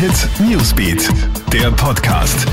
[0.00, 1.10] Hit Newsbeat,
[1.52, 2.48] der Podcast.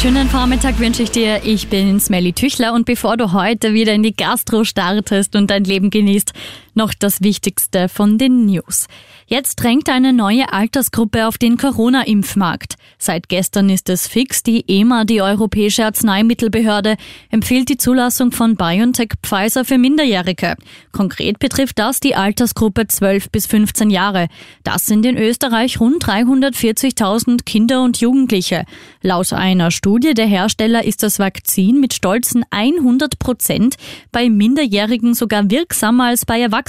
[0.00, 1.42] Schönen Vormittag wünsche ich dir.
[1.44, 5.64] Ich bin Smelly Tüchler und bevor du heute wieder in die Gastro startest und dein
[5.64, 6.32] Leben genießt,
[6.76, 8.86] noch das Wichtigste von den News.
[9.26, 12.74] Jetzt drängt eine neue Altersgruppe auf den Corona-Impfmarkt.
[12.98, 14.42] Seit gestern ist es fix.
[14.42, 16.96] Die EMA, die Europäische Arzneimittelbehörde,
[17.30, 20.54] empfiehlt die Zulassung von BioNTech Pfizer für Minderjährige.
[20.92, 24.28] Konkret betrifft das die Altersgruppe 12 bis 15 Jahre.
[24.62, 28.64] Das sind in Österreich rund 340.000 Kinder und Jugendliche.
[29.02, 33.76] Laut einer Studie der Hersteller ist das Vakzin mit stolzen 100 Prozent
[34.12, 36.65] bei Minderjährigen sogar wirksamer als bei Erwachsenen.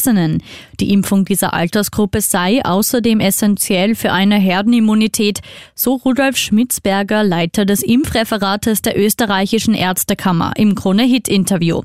[0.80, 5.42] Die Impfung dieser Altersgruppe sei außerdem essentiell für eine Herdenimmunität,
[5.76, 11.82] so Rudolf Schmitzberger, Leiter des Impfreferates der österreichischen Ärztekammer im Krone-Hit-Interview.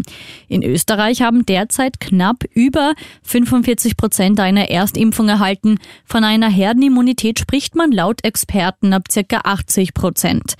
[0.48, 5.78] In Österreich haben derzeit knapp über 45 Prozent einer Erstimpfung erhalten.
[6.04, 10.56] Von einer Herdenimmunität spricht man laut Experten ab circa 80 Prozent.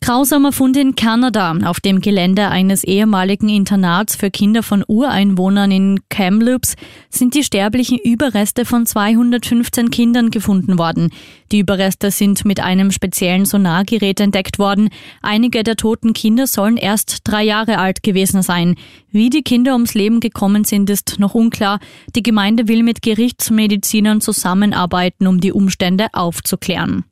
[0.00, 1.54] Grausamer Fund in Kanada.
[1.64, 6.76] Auf dem Gelände eines ehemaligen Internats für Kinder von Ureinwohnern in Kamloops
[7.10, 11.10] sind die sterblichen Überreste von 215 Kindern gefunden worden.
[11.52, 14.88] Die Überreste sind mit einem speziellen Sonargerät entdeckt worden.
[15.20, 18.76] Einige der toten Kinder sollen erst drei Jahre alt gewesen sein.
[19.10, 21.80] Wie die Kinder ums Leben gekommen sind, ist noch unklar.
[22.14, 27.04] Die Gemeinde will mit Gerichtsmedizinern zusammenarbeiten, um die Umstände aufzuklären.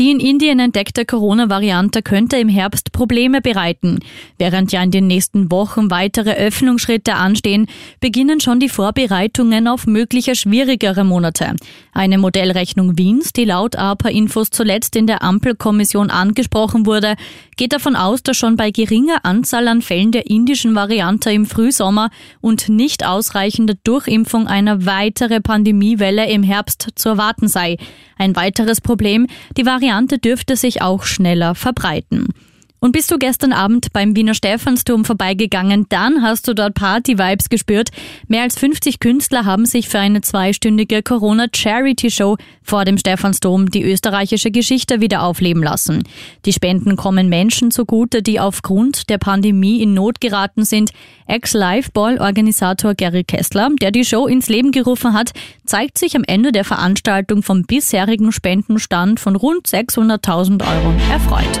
[0.00, 3.98] Die in Indien entdeckte Corona-Variante könnte im Herbst Probleme bereiten.
[4.38, 7.66] Während ja in den nächsten Wochen weitere Öffnungsschritte anstehen,
[8.00, 11.54] beginnen schon die Vorbereitungen auf mögliche schwierigere Monate.
[11.92, 17.16] Eine Modellrechnung Wiens, die laut APA-Infos zuletzt in der Ampelkommission angesprochen wurde,
[17.58, 22.08] geht davon aus, dass schon bei geringer Anzahl an Fällen der indischen Variante im Frühsommer
[22.40, 27.76] und nicht ausreichender Durchimpfung eine weitere Pandemiewelle im Herbst zu erwarten sei.
[28.16, 29.26] Ein weiteres Problem,
[29.58, 32.28] die Variante dürfte sich auch schneller verbreiten.
[32.80, 37.90] Und bist du gestern Abend beim Wiener Stephansdom vorbeigegangen, dann hast du dort Party-Vibes gespürt.
[38.26, 44.50] Mehr als 50 Künstler haben sich für eine zweistündige Corona-Charity-Show vor dem Stephansdom die österreichische
[44.50, 46.04] Geschichte wieder aufleben lassen.
[46.46, 50.90] Die Spenden kommen Menschen zugute, die aufgrund der Pandemie in Not geraten sind.
[51.26, 55.32] Ex-Liveball-Organisator Gary Kessler, der die Show ins Leben gerufen hat,
[55.66, 61.60] zeigt sich am Ende der Veranstaltung vom bisherigen Spendenstand von rund 600.000 Euro erfreut.